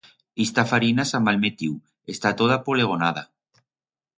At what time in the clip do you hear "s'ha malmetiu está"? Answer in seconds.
1.09-2.33